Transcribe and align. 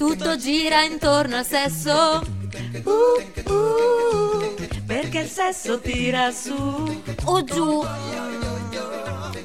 tutto 0.00 0.34
gira 0.38 0.82
intorno 0.82 1.36
al 1.36 1.44
sesso. 1.44 2.22
Uh, 2.84 3.52
uh, 3.52 4.54
perché 4.86 5.18
il 5.18 5.28
sesso 5.28 5.78
tira 5.78 6.30
su 6.30 7.02
o 7.24 7.44
giù. 7.44 7.84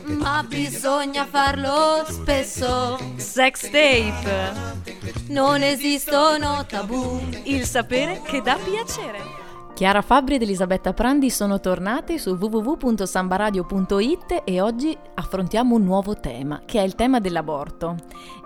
Ma 0.06 0.46
bisogna 0.48 1.26
farlo 1.26 2.06
spesso. 2.08 2.98
Sex 3.18 3.64
tape. 3.64 4.54
Non 5.28 5.62
esistono 5.62 6.66
tabù. 6.66 7.22
Il 7.44 7.66
sapere 7.66 8.22
che 8.24 8.42
dà 8.42 8.56
piacere. 8.56 9.35
Chiara 9.76 10.02
Fabbri 10.02 10.36
ed 10.36 10.42
Elisabetta 10.42 10.94
Prandi 10.94 11.30
sono 11.30 11.60
tornate 11.60 12.18
su 12.18 12.30
www.sambaradio.it 12.30 14.44
e 14.46 14.62
oggi 14.62 14.98
affrontiamo 15.16 15.76
un 15.76 15.84
nuovo 15.84 16.16
tema, 16.16 16.62
che 16.64 16.80
è 16.80 16.84
il 16.84 16.96
tema 16.96 17.20
dell'aborto. 17.20 17.98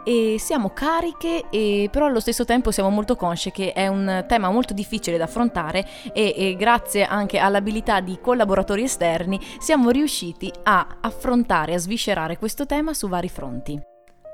E 0.04 0.38
siamo 0.39 0.71
cariche, 0.73 1.45
e 1.52 1.88
però 1.91 2.07
allo 2.07 2.20
stesso 2.20 2.45
tempo 2.45 2.71
siamo 2.71 2.90
molto 2.90 3.16
consce 3.16 3.52
che 3.52 3.73
è 3.73 3.88
un 3.88 4.26
tema 4.27 4.49
molto 4.49 4.73
difficile 4.73 5.18
da 5.18 5.26
affrontare 5.26 5.88
e, 6.13 6.34
e 6.35 6.55
grazie 6.55 7.05
anche 7.05 7.38
all'abilità 7.38 7.99
di 7.99 8.18
collaboratori 8.20 8.82
esterni 8.82 9.40
siamo 9.59 9.91
riusciti 9.91 10.52
a 10.63 10.98
affrontare, 10.99 11.76
a 11.76 11.77
sviscerare 11.77 12.40
questo 12.40 12.66
tema 12.66 12.96
su 12.96 13.07
vari 13.07 13.30
fronti. 13.30 13.88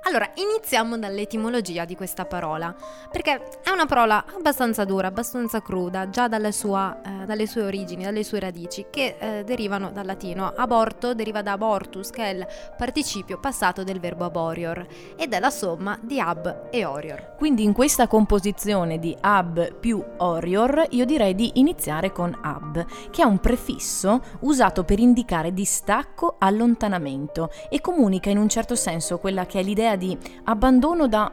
Allora, 0.07 0.29
iniziamo 0.35 0.99
dall'etimologia 0.99 1.83
di 1.83 1.95
questa 1.95 2.25
parola, 2.25 2.75
perché 3.11 3.41
è 3.63 3.71
una 3.71 3.87
parola 3.87 4.23
abbastanza 4.37 4.85
dura, 4.85 5.07
abbastanza 5.07 5.63
cruda, 5.63 6.11
già 6.11 6.29
sua, 6.51 7.01
eh, 7.01 7.25
dalle 7.25 7.47
sue 7.47 7.63
origini, 7.63 8.03
dalle 8.03 8.23
sue 8.23 8.39
radici, 8.39 8.85
che 8.91 9.15
eh, 9.17 9.43
derivano 9.43 9.89
dal 9.89 10.05
latino. 10.05 10.53
Aborto 10.55 11.15
deriva 11.15 11.41
da 11.41 11.53
abortus, 11.53 12.11
che 12.11 12.23
è 12.23 12.33
il 12.35 12.47
participio 12.77 13.39
passato 13.39 13.83
del 13.83 13.99
verbo 13.99 14.25
aborior, 14.25 14.85
ed 15.15 15.33
è 15.33 15.39
la 15.39 15.49
somma 15.49 15.97
di 15.99 16.19
ab 16.19 16.67
e 16.69 16.85
orior. 16.85 17.33
Quindi 17.35 17.63
in 17.63 17.73
questa 17.73 18.05
composizione 18.05 18.99
di 18.99 19.17
ab 19.19 19.73
più 19.73 20.03
orior, 20.17 20.85
io 20.91 21.05
direi 21.05 21.33
di 21.33 21.53
iniziare 21.55 22.11
con 22.11 22.37
ab, 22.43 23.09
che 23.09 23.23
è 23.23 23.25
un 23.25 23.39
prefisso 23.39 24.21
usato 24.41 24.83
per 24.83 24.99
indicare 24.99 25.51
distacco, 25.51 26.35
allontanamento 26.37 27.49
e 27.71 27.81
comunica 27.81 28.29
in 28.29 28.37
un 28.37 28.49
certo 28.49 28.75
senso 28.75 29.17
quella 29.17 29.47
che 29.47 29.61
è 29.61 29.63
l'idea 29.63 29.93
di 29.95 30.17
abbandono 30.43 31.07
da 31.07 31.31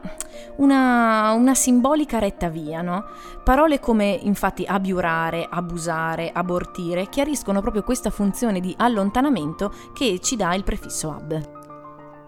una, 0.57 1.31
una 1.31 1.55
simbolica 1.55 2.19
retta 2.19 2.49
via, 2.49 2.81
no? 2.81 3.05
Parole 3.43 3.79
come 3.79 4.19
infatti 4.21 4.65
abiurare, 4.65 5.47
abusare, 5.49 6.31
abortire 6.31 7.09
chiariscono 7.09 7.61
proprio 7.61 7.83
questa 7.83 8.09
funzione 8.09 8.59
di 8.59 8.73
allontanamento 8.77 9.71
che 9.93 10.19
ci 10.21 10.35
dà 10.35 10.53
il 10.53 10.63
prefisso 10.63 11.11
ab. 11.11 11.61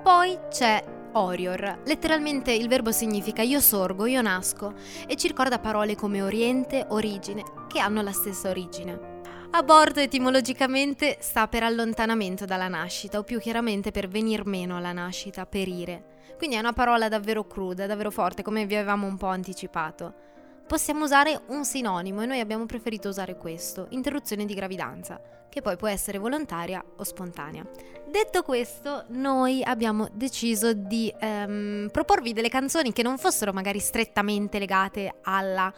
Poi 0.04 0.38
c'è 0.50 0.84
Orior. 1.14 1.80
Letteralmente 1.86 2.52
il 2.52 2.68
verbo 2.68 2.92
significa 2.92 3.42
io 3.42 3.60
sorgo, 3.60 4.06
io 4.06 4.22
nasco 4.22 4.74
e 5.08 5.16
ci 5.16 5.28
ricorda 5.28 5.60
parole 5.60 5.96
come 5.96 6.22
oriente, 6.22 6.86
origine, 6.90 7.44
che 7.68 7.80
hanno 7.80 8.02
la 8.02 8.12
stessa 8.12 8.50
origine. 8.50 9.15
Aborto 9.52 10.00
etimologicamente 10.00 11.18
sta 11.20 11.48
per 11.48 11.64
allontanamento 11.64 12.46
dalla 12.46 12.68
nascita 12.68 13.20
o 13.20 13.24
più 13.24 13.40
chiaramente 13.40 13.92
per 13.92 14.08
venir 14.08 14.46
meno 14.46 14.76
alla 14.76 14.92
nascita, 14.92 15.46
perire. 15.46 16.14
Quindi 16.38 16.58
è 16.58 16.60
una 16.60 16.74
parola 16.74 17.08
davvero 17.08 17.48
cruda, 17.48 17.86
davvero 17.86 18.12
forte, 18.12 18.44
come 18.44 18.66
vi 18.66 18.76
avevamo 18.76 19.08
un 19.08 19.18
po' 19.18 19.28
anticipato. 19.28 20.14
Possiamo 20.68 21.04
usare 21.04 21.42
un 21.48 21.64
sinonimo 21.64 22.24
e 22.24 22.26
noi 22.26 22.40
abbiamo 22.40 22.66
preferito 22.66 23.08
usare 23.08 23.38
questo, 23.38 23.86
interruzione 23.90 24.46
di 24.46 24.56
gravidanza, 24.56 25.22
che 25.48 25.62
poi 25.62 25.78
può 25.78 25.88
essere 25.88 26.18
volontaria 26.18 26.84
o 26.98 27.04
spontanea. 27.04 27.66
Detto 28.10 28.42
questo, 28.42 29.06
noi 29.10 29.64
abbiamo 29.64 30.10
deciso 30.12 30.74
di 30.74 31.14
ehm, 31.18 31.90
proporvi 31.92 32.34
delle 32.34 32.50
canzoni 32.50 32.92
che 32.92 33.04
non 33.04 33.18
fossero 33.18 33.54
magari 33.54 33.80
strettamente 33.80 34.60
legate 34.60 35.16
alla, 35.22 35.72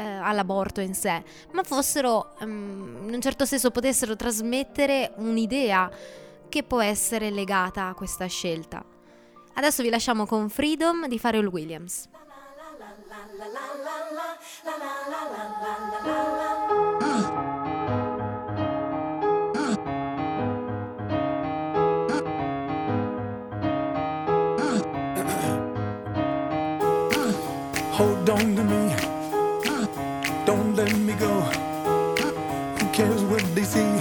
eh, 0.00 0.04
all'aborto 0.04 0.80
in 0.80 0.94
sé, 0.94 1.22
ma 1.52 1.62
fossero, 1.62 2.34
ehm, 2.40 3.02
in 3.06 3.12
un 3.14 3.20
certo 3.20 3.44
senso, 3.44 3.70
potessero 3.70 4.16
trasmettere 4.16 5.12
un'idea 5.16 5.90
che 6.48 6.62
può 6.62 6.80
essere 6.80 7.30
legata 7.30 7.88
a 7.88 7.94
questa 7.94 8.26
scelta. 8.26 8.82
Adesso 9.52 9.82
vi 9.82 9.90
lasciamo 9.90 10.24
con 10.24 10.48
Freedom 10.48 11.06
di 11.06 11.18
Pharrell 11.18 11.46
Williams. 11.46 12.08
Hold 27.92 28.30
on 28.30 28.54
to 28.54 28.62
me, 28.64 29.09
let 30.84 30.96
me 30.96 31.12
go. 31.12 31.40
Who 32.78 32.86
cares 32.90 33.22
what 33.24 33.44
they 33.54 33.64
see? 33.64 33.92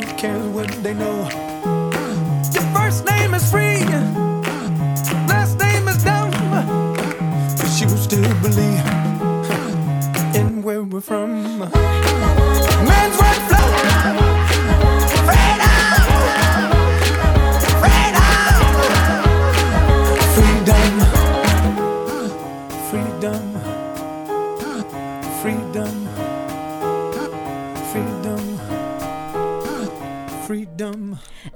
Who 0.00 0.06
cares 0.16 0.46
what 0.46 0.70
they 0.82 0.94
know? 0.94 1.28
Your 2.54 2.66
first 2.74 3.04
name 3.04 3.34
is 3.34 3.50
free. 3.50 3.84
Last 5.28 5.58
name 5.58 5.88
is 5.88 6.02
dumb. 6.02 6.30
But 7.58 7.70
you 7.80 7.88
still 7.98 8.34
believe 8.40 8.86
in 10.34 10.62
where 10.62 10.82
we're 10.84 11.02
from. 11.02 11.91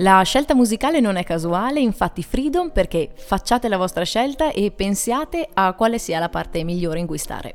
La 0.06 0.22
scelta 0.22 0.55
musicale 0.55 1.00
non 1.00 1.17
è 1.17 1.25
casuale, 1.25 1.81
infatti 1.81 2.22
Freedom 2.22 2.71
perché 2.71 3.11
facciate 3.12 3.67
la 3.67 3.77
vostra 3.77 4.05
scelta 4.05 4.53
e 4.53 4.71
pensiate 4.71 5.49
a 5.53 5.72
quale 5.72 5.99
sia 5.99 6.21
la 6.21 6.28
parte 6.28 6.62
migliore 6.62 7.00
in 7.00 7.09
cui 7.09 7.19
stare. 7.19 7.55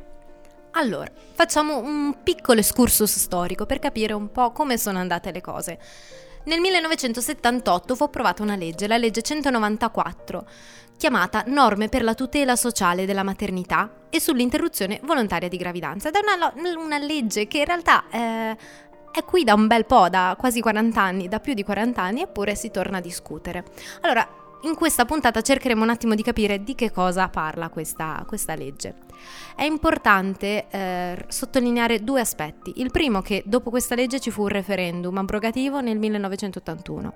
Allora, 0.72 1.10
facciamo 1.32 1.78
un 1.78 2.18
piccolo 2.22 2.60
excursus 2.60 3.20
storico 3.20 3.66
per 3.66 3.80
capire 3.80 4.12
un 4.12 4.34
po' 4.34 4.52
come 4.52 4.78
sono 4.78 5.00
andate 5.00 5.32
le 5.32 5.40
cose. 5.40 5.80
Nel 6.44 6.60
1978 6.60 7.96
fu 7.96 8.04
approvata 8.04 8.44
una 8.44 8.58
legge, 8.58 8.86
la 8.86 8.98
legge 8.98 9.22
194, 9.22 10.46
chiamata 10.98 11.46
Norme 11.48 11.88
per 11.88 12.04
la 12.04 12.16
tutela 12.16 12.58
sociale 12.58 13.06
della 13.06 13.24
maternità 13.24 13.90
e 14.10 14.20
sull'interruzione 14.20 15.00
volontaria 15.04 15.48
di 15.48 15.56
gravidanza. 15.56 16.10
Ed 16.10 16.16
è 16.16 16.20
una, 16.20 16.54
una 16.76 16.98
legge 16.98 17.48
che 17.48 17.60
in 17.60 17.66
realtà 17.66 18.04
eh, 18.12 18.58
è 19.12 19.24
qui 19.24 19.44
da 19.44 19.54
un 19.54 19.68
bel 19.68 19.86
po', 19.86 20.10
da 20.10 20.36
quasi 20.38 20.62
40 20.62 21.02
anni, 21.02 21.28
da 21.28 21.40
più 21.40 21.54
di 21.54 21.64
40 21.64 22.02
anni, 22.02 22.22
eppure 22.22 22.56
si 22.56 22.72
torna 22.72 22.98
a 22.98 23.02
discutere. 23.02 23.64
Allora, 24.02 24.28
in 24.64 24.76
questa 24.76 25.06
puntata 25.06 25.42
cercheremo 25.42 25.82
un 25.82 25.90
attimo 25.90 26.14
di 26.14 26.22
capire 26.22 26.64
di 26.64 26.76
che 26.76 26.92
cosa 26.92 27.30
parla 27.30 27.70
questa, 27.70 28.24
questa 28.28 28.54
legge. 28.54 28.94
È 29.56 29.64
importante 29.64 30.68
eh, 30.70 31.26
sottolineare 31.28 32.04
due 32.04 32.22
aspetti. 32.22 32.74
Il 32.76 32.92
primo 32.92 33.22
che 33.22 33.44
dopo 33.46 33.70
questa 33.70 33.96
legge 33.96 34.20
ci 34.20 34.30
fu 34.30 34.44
un 34.44 34.50
referendum 34.50 35.18
abrogativo 35.18 35.82
nel 35.82 35.98
1981 35.98 37.14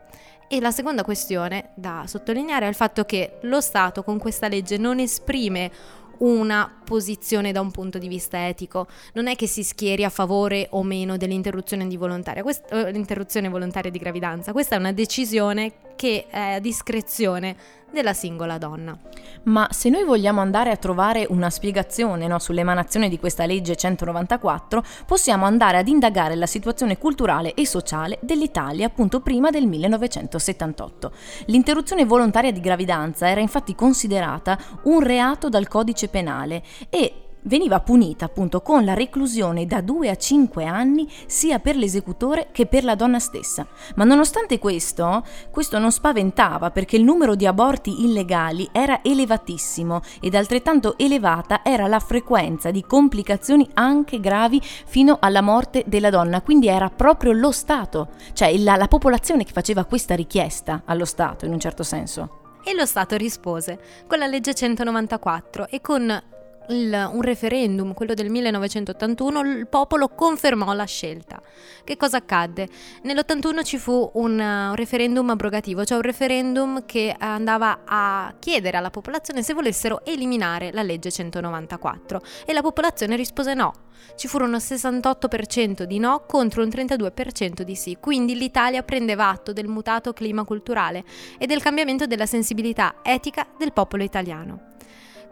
e 0.47 0.59
la 0.59 0.72
seconda 0.72 1.03
questione 1.03 1.72
da 1.75 2.03
sottolineare 2.07 2.66
è 2.66 2.69
il 2.69 2.75
fatto 2.75 3.03
che 3.03 3.38
lo 3.41 3.62
Stato 3.62 4.03
con 4.03 4.17
questa 4.17 4.47
legge 4.47 4.77
non 4.77 5.00
esprime 5.00 5.72
una 6.20 6.81
posizione 6.84 7.52
da 7.52 7.62
un 7.62 7.72
punto 7.72 7.98
di 7.98 8.08
vista 8.08 8.48
etico, 8.48 8.88
non 9.14 9.28
è 9.28 9.36
che 9.36 9.48
si 9.48 9.64
schieri 9.64 10.03
a 10.03 10.09
favore 10.09 10.68
o 10.72 10.84
meno 10.84 11.18
dell'interruzione, 11.18 11.88
di 11.88 11.98
volontaria, 11.98 12.44
quest- 12.44 12.72
eh, 12.72 12.92
l'interruzione 12.92 13.50
volontaria 13.50 13.92
di 13.92 13.98
gravidanza, 13.98 14.52
questa 14.52 14.75
è 14.75 14.80
una 14.80 14.92
decisione 14.92 15.74
che 15.96 16.28
è 16.30 16.54
a 16.56 16.59
discrezione 16.59 17.56
della 17.95 18.13
singola 18.13 18.59
donna. 18.59 18.95
Ma 19.44 19.67
se 19.72 19.89
noi 19.89 20.03
vogliamo 20.03 20.42
andare 20.42 20.69
a 20.69 20.75
trovare 20.75 21.25
una 21.30 21.50
spiegazione 21.50 22.27
no, 22.27 22.38
sull'emanazione 22.38 23.09
di 23.09 23.18
questa 23.18 23.45
legge 23.45 23.75
194, 23.75 24.83
possiamo 25.07 25.45
andare 25.45 25.77
ad 25.77 25.88
indagare 25.88 26.36
la 26.36 26.45
situazione 26.45 26.97
culturale 26.97 27.53
e 27.53 27.65
sociale 27.65 28.19
dell'Italia 28.21 28.88
appunto 28.88 29.21
prima 29.21 29.50
del 29.50 29.65
1978. 29.65 31.12
L'interruzione 31.45 32.06
volontaria 32.06 32.51
di 32.51 32.59
gravidanza 32.59 33.30
era 33.30 33.39
infatti 33.39 33.74
considerata 33.74 34.59
un 34.83 35.00
reato 35.00 35.50
dal 35.50 35.68
codice 35.68 36.09
penale 36.09 36.62
e 36.89 37.25
veniva 37.45 37.80
punita 37.80 38.25
appunto 38.25 38.62
con 38.62 38.86
la 38.86 38.94
reclusione 38.94 39.65
da 39.65 39.81
2 39.81 40.09
a 40.09 40.15
5 40.15 40.65
anni 40.65 41.07
sia 41.25 41.59
per 41.59 41.75
l'esecutore 41.75 42.50
che 42.51 42.65
per 42.65 42.83
la 42.83 42.95
donna 42.95 43.19
stessa. 43.19 43.65
Ma 43.95 44.03
nonostante 44.03 44.59
questo, 44.59 45.24
questo 45.51 45.80
non 45.80 45.92
spaventava 45.92 46.71
perché 46.71 46.95
il 46.95 47.03
numero 47.03 47.36
di 47.36 47.45
aborti 47.45 48.03
illegali 48.03 48.69
era 48.71 49.00
elevatissimo 49.03 50.01
ed 50.21 50.36
altrettanto 50.36 50.97
elevata 50.97 51.62
era 51.63 51.88
la 51.88 52.00
frequenza 52.00 52.71
di 52.71 52.83
complicazioni 52.83 53.68
anche 53.74 54.19
gravi 54.19 54.62
fino 54.62 55.18
alla 55.19 55.41
morte 55.41 55.83
della 55.88 56.09
donna. 56.09 56.41
Quindi 56.41 56.68
era 56.68 56.89
proprio 56.89 57.31
lo 57.31 57.51
Stato, 57.51 58.09
cioè 58.33 58.56
la, 58.57 58.75
la 58.75 58.88
popolazione 58.88 59.44
che 59.44 59.51
faceva 59.51 59.86
questa 59.86 60.15
richiesta 60.15 60.83
allo 60.86 61.06
Stato 61.06 61.45
in 61.45 61.53
un 61.53 61.59
certo 61.59 61.83
senso. 61.83 62.44
E 62.63 62.74
lo 62.74 62.86
Stato 62.86 63.15
rispose 63.15 63.80
con 64.07 64.18
la 64.18 64.25
legge 64.25 64.56
194 64.56 65.68
e 65.69 65.81
con 65.81 66.24
il, 66.69 67.09
un 67.13 67.21
referendum, 67.21 67.94
quello 67.94 68.13
del 68.13 68.29
1981, 68.29 69.39
il 69.41 69.67
popolo 69.67 70.09
confermò 70.09 70.73
la 70.73 70.85
scelta. 70.85 71.41
Che 71.83 71.97
cosa 71.97 72.17
accadde? 72.17 72.67
Nell'81 73.03 73.63
ci 73.63 73.77
fu 73.77 74.09
un, 74.13 74.39
uh, 74.39 74.69
un 74.69 74.75
referendum 74.75 75.29
abrogativo, 75.29 75.83
cioè 75.85 75.97
un 75.97 76.03
referendum 76.03 76.85
che 76.85 77.15
andava 77.17 77.81
a 77.85 78.33
chiedere 78.39 78.77
alla 78.77 78.89
popolazione 78.89 79.44
se 79.44 79.53
volessero 79.53 80.03
eliminare 80.06 80.71
la 80.71 80.81
legge 80.81 81.12
194 81.12 82.21
e 82.45 82.53
la 82.53 82.62
popolazione 82.62 83.15
rispose 83.15 83.53
no. 83.53 83.73
Ci 84.15 84.27
furono 84.27 84.57
68% 84.57 85.83
di 85.83 86.00
no 86.00 86.25
contro 86.27 86.63
un 86.63 86.69
32% 86.69 87.62
di 87.62 87.75
sì, 87.75 87.97
quindi 88.00 88.35
l'Italia 88.38 88.83
prendeva 88.83 89.29
atto 89.29 89.51
del 89.51 89.67
mutato 89.67 90.13
clima 90.13 90.44
culturale 90.44 91.03
e 91.38 91.47
del 91.47 91.62
cambiamento 91.62 92.06
della 92.06 92.25
sensibilità 92.25 92.95
etica 93.03 93.47
del 93.57 93.73
popolo 93.73 94.03
italiano 94.03 94.73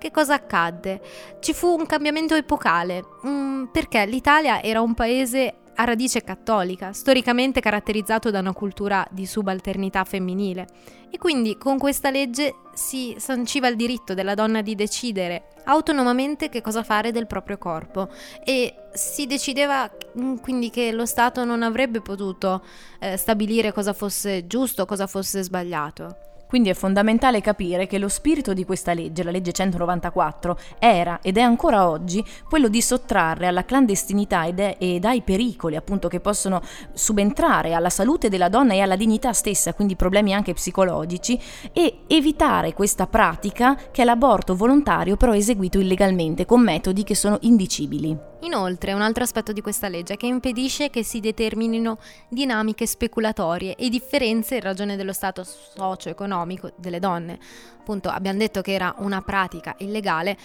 che 0.04 0.12
cosa 0.12 0.34
accadde? 0.34 1.00
Ci 1.40 1.54
fu 1.54 1.78
un 1.80 1.86
cambiamento 1.86 2.36
epocale, 2.36 3.06
um, 3.22 3.70
perché 3.72 4.06
l'Italia 4.06 4.62
era 4.62 4.82
un 4.82 4.94
paese 4.94 5.60
a 5.76 5.86
radice 5.86 6.26
cattolica, 6.26 6.92
storicamente 6.92 7.62
caratterizzato 7.62 8.30
da 8.30 8.40
una 8.40 8.52
cultura 8.52 9.08
di 9.12 9.26
subalternità 9.26 10.04
femminile. 10.04 10.68
E 11.10 11.18
quindi 11.18 11.58
con 11.58 11.78
questa 11.78 12.10
legge 12.10 12.54
si 12.74 13.16
sanciva 13.18 13.70
il 13.70 13.78
diritto 13.78 14.14
della 14.14 14.34
donna 14.34 14.62
di 14.62 14.76
decidere 14.76 15.54
autonomamente 15.66 16.50
che 16.50 16.60
cosa 16.60 16.84
fare 16.84 17.14
del 17.14 17.26
proprio 17.26 17.58
corpo 17.58 18.10
e 18.44 18.74
si 18.92 19.26
decideva 19.26 19.90
mm, 20.20 20.36
quindi 20.40 20.70
che 20.70 20.92
lo 20.92 21.06
Stato 21.06 21.46
non 21.46 21.64
avrebbe 21.64 22.02
potuto 22.02 22.62
eh, 23.00 23.16
stabilire 23.16 23.72
cosa 23.72 23.94
fosse 23.94 24.48
giusto, 24.48 24.86
cosa 24.86 25.08
fosse 25.08 25.42
sbagliato. 25.44 26.33
Quindi 26.54 26.70
è 26.70 26.76
fondamentale 26.76 27.42
capire 27.42 27.88
che 27.88 27.98
lo 27.98 28.08
spirito 28.08 28.54
di 28.54 28.64
questa 28.64 28.94
legge, 28.94 29.24
la 29.24 29.32
legge 29.32 29.52
194, 29.52 30.56
era 30.78 31.18
ed 31.24 31.38
è 31.38 31.42
ancora 31.42 31.90
oggi 31.90 32.24
quello 32.48 32.68
di 32.68 32.80
sottrarre 32.80 33.48
alla 33.48 33.66
clandestinità 33.66 34.46
ed, 34.46 34.60
è, 34.60 34.76
ed 34.78 35.04
ai 35.04 35.24
pericoli 35.24 35.76
appunto 35.76 36.08
che 36.08 36.20
possono 36.20 36.62
subentrare 36.94 37.74
alla 37.74 37.90
salute 37.90 38.30
della 38.30 38.50
donna 38.50 38.74
e 38.74 38.82
alla 38.82 38.96
dignità 38.96 39.34
stessa, 39.34 39.74
quindi 39.74 39.96
problemi 39.96 40.32
anche 40.32 40.54
psicologici, 40.54 41.42
e 41.74 42.02
evitare 42.06 42.74
questa 42.74 43.08
pratica 43.08 43.76
che 43.90 44.04
è 44.04 44.06
l'aborto 44.06 44.56
volontario 44.56 45.18
però 45.18 45.34
eseguito 45.34 45.80
illegalmente 45.80 46.46
con 46.46 46.62
metodi 46.62 47.04
che 47.04 47.16
sono 47.16 47.40
indicibili. 47.42 48.16
Inoltre, 48.42 48.92
un 48.92 49.02
altro 49.02 49.24
aspetto 49.24 49.54
di 49.54 49.62
questa 49.62 49.88
legge 49.88 50.14
è 50.14 50.18
che 50.18 50.26
impedisce 50.28 50.90
che 50.90 51.02
si 51.02 51.22
determinino 51.22 51.98
dinamiche 52.28 52.86
speculatorie 52.86 53.76
e 53.76 53.88
differenze 53.88 54.56
in 54.56 54.62
ragione 54.62 54.98
dello 54.98 55.14
stato 55.14 55.46
socio-economico 55.46 56.43
delle 56.76 57.00
donne. 57.00 57.40
Appunto, 57.80 58.10
abbiamo 58.10 58.40
detto 58.40 58.62
che 58.62 58.74
era 58.74 58.96
una 59.00 59.22
pratica 59.22 59.76
illegale 59.80 60.38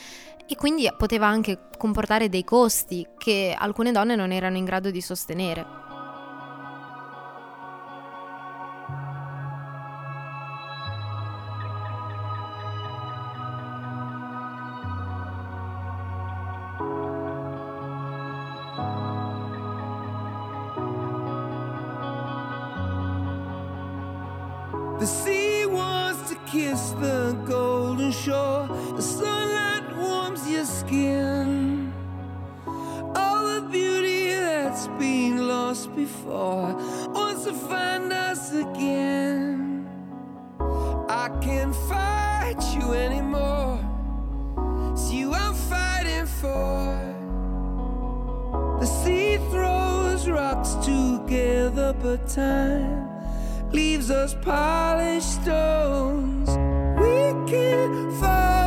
e 0.47 0.57
quindi 0.57 0.89
poteva 0.97 1.27
anche 1.27 1.59
comportare 1.77 2.29
dei 2.29 2.45
costi 2.45 3.07
che 3.19 3.55
alcune 3.57 3.93
donne 3.93 4.17
non 4.17 4.33
erano 4.33 4.57
in 4.57 4.65
grado 4.65 4.91
di 4.91 5.01
sostenere. 5.01 5.88
But 52.03 52.29
time 52.29 53.09
leaves 53.73 54.11
us 54.11 54.35
polished 54.43 55.43
stones. 55.43 56.49
We 57.01 57.51
can't 57.51 58.13
fall 58.21 58.58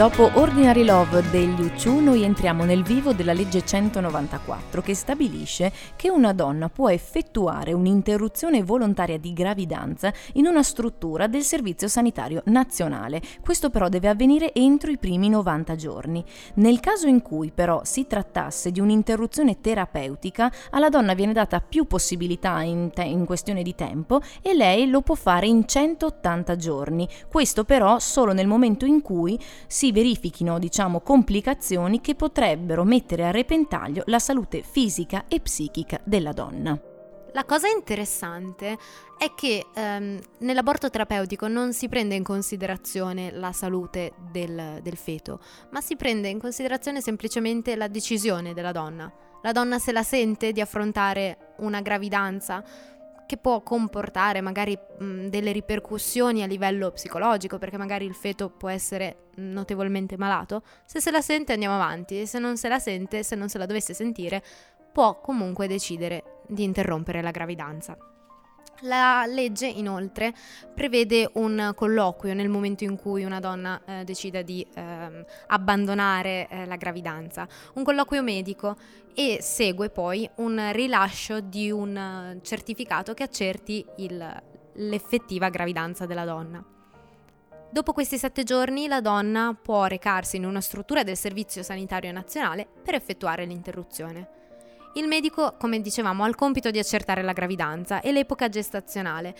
dopo 0.00 0.30
Ordinary 0.32 0.82
Love 0.82 1.28
degli 1.28 1.60
UCU 1.60 1.98
noi 2.00 2.22
entriamo 2.22 2.64
nel 2.64 2.82
vivo 2.82 3.12
della 3.12 3.34
legge 3.34 3.66
194 3.66 4.80
che 4.80 4.94
stabilisce 4.94 5.70
che 5.94 6.08
una 6.08 6.32
donna 6.32 6.70
può 6.70 6.88
effettuare 6.88 7.74
un'interruzione 7.74 8.62
volontaria 8.62 9.18
di 9.18 9.34
gravidanza 9.34 10.10
in 10.34 10.46
una 10.46 10.62
struttura 10.62 11.26
del 11.26 11.42
Servizio 11.42 11.86
Sanitario 11.86 12.40
Nazionale. 12.46 13.20
Questo 13.42 13.68
però 13.68 13.90
deve 13.90 14.08
avvenire 14.08 14.54
entro 14.54 14.90
i 14.90 14.96
primi 14.96 15.28
90 15.28 15.76
giorni. 15.76 16.24
Nel 16.54 16.80
caso 16.80 17.06
in 17.06 17.20
cui 17.20 17.50
però 17.54 17.82
si 17.84 18.06
trattasse 18.06 18.70
di 18.70 18.80
un'interruzione 18.80 19.60
terapeutica, 19.60 20.50
alla 20.70 20.88
donna 20.88 21.12
viene 21.12 21.34
data 21.34 21.60
più 21.60 21.84
possibilità 21.84 22.62
in, 22.62 22.90
te- 22.94 23.02
in 23.02 23.26
questione 23.26 23.62
di 23.62 23.74
tempo 23.74 24.22
e 24.40 24.54
lei 24.54 24.88
lo 24.88 25.02
può 25.02 25.14
fare 25.14 25.46
in 25.46 25.68
180 25.68 26.56
giorni. 26.56 27.06
Questo 27.28 27.64
però 27.64 27.98
solo 27.98 28.32
nel 28.32 28.46
momento 28.46 28.86
in 28.86 29.02
cui 29.02 29.38
si 29.66 29.88
verifichino, 29.92 30.58
diciamo, 30.58 31.00
complicazioni 31.00 32.00
che 32.00 32.14
potrebbero 32.14 32.84
mettere 32.84 33.26
a 33.26 33.30
repentaglio 33.30 34.02
la 34.06 34.18
salute 34.18 34.62
fisica 34.62 35.24
e 35.28 35.40
psichica 35.40 36.00
della 36.04 36.32
donna. 36.32 36.80
La 37.32 37.44
cosa 37.44 37.68
interessante 37.68 38.76
è 39.16 39.32
che 39.36 39.66
ehm, 39.72 40.18
nell'aborto 40.38 40.90
terapeutico 40.90 41.46
non 41.46 41.72
si 41.72 41.88
prende 41.88 42.16
in 42.16 42.24
considerazione 42.24 43.30
la 43.30 43.52
salute 43.52 44.14
del, 44.32 44.80
del 44.82 44.96
feto, 44.96 45.40
ma 45.70 45.80
si 45.80 45.94
prende 45.94 46.28
in 46.28 46.40
considerazione 46.40 47.00
semplicemente 47.00 47.76
la 47.76 47.86
decisione 47.86 48.52
della 48.52 48.72
donna. 48.72 49.12
La 49.42 49.52
donna 49.52 49.78
se 49.78 49.92
la 49.92 50.02
sente 50.02 50.52
di 50.52 50.60
affrontare 50.60 51.54
una 51.58 51.80
gravidanza 51.80 52.64
che 53.30 53.36
può 53.36 53.62
comportare 53.62 54.40
magari 54.40 54.76
mh, 54.76 55.26
delle 55.28 55.52
ripercussioni 55.52 56.42
a 56.42 56.46
livello 56.46 56.90
psicologico, 56.90 57.58
perché 57.58 57.76
magari 57.76 58.04
il 58.04 58.16
feto 58.16 58.50
può 58.50 58.68
essere 58.68 59.28
notevolmente 59.36 60.16
malato. 60.16 60.62
Se 60.84 61.00
se 61.00 61.12
la 61.12 61.20
sente 61.20 61.52
andiamo 61.52 61.76
avanti, 61.76 62.26
se 62.26 62.40
non 62.40 62.56
se 62.56 62.68
la 62.68 62.80
sente, 62.80 63.22
se 63.22 63.36
non 63.36 63.48
se 63.48 63.58
la 63.58 63.66
dovesse 63.66 63.94
sentire, 63.94 64.42
può 64.92 65.20
comunque 65.20 65.68
decidere 65.68 66.40
di 66.48 66.64
interrompere 66.64 67.22
la 67.22 67.30
gravidanza. 67.30 67.96
La 68.84 69.26
legge 69.26 69.66
inoltre 69.66 70.32
prevede 70.74 71.28
un 71.34 71.72
colloquio 71.74 72.32
nel 72.32 72.48
momento 72.48 72.84
in 72.84 72.96
cui 72.96 73.24
una 73.24 73.40
donna 73.40 73.80
eh, 73.84 74.04
decide 74.04 74.42
di 74.42 74.66
eh, 74.74 75.26
abbandonare 75.48 76.48
eh, 76.48 76.64
la 76.66 76.76
gravidanza, 76.76 77.46
un 77.74 77.84
colloquio 77.84 78.22
medico 78.22 78.76
e 79.14 79.38
segue 79.42 79.90
poi 79.90 80.28
un 80.36 80.70
rilascio 80.72 81.40
di 81.40 81.70
un 81.70 81.94
eh, 81.94 82.38
certificato 82.42 83.12
che 83.12 83.24
accerti 83.24 83.84
il, 83.96 84.42
l'effettiva 84.74 85.50
gravidanza 85.50 86.06
della 86.06 86.24
donna. 86.24 86.64
Dopo 87.72 87.92
questi 87.92 88.18
sette 88.18 88.44
giorni 88.44 88.88
la 88.88 89.00
donna 89.00 89.56
può 89.60 89.84
recarsi 89.84 90.36
in 90.36 90.46
una 90.46 90.60
struttura 90.60 91.04
del 91.04 91.16
Servizio 91.16 91.62
Sanitario 91.62 92.10
Nazionale 92.12 92.66
per 92.82 92.94
effettuare 92.94 93.44
l'interruzione. 93.44 94.39
Il 94.94 95.06
medico, 95.06 95.54
come 95.56 95.80
dicevamo, 95.80 96.24
ha 96.24 96.28
il 96.28 96.34
compito 96.34 96.70
di 96.72 96.78
accertare 96.78 97.22
la 97.22 97.32
gravidanza 97.32 98.00
e 98.00 98.10
l'epoca 98.10 98.48
gestazionale. 98.48 99.36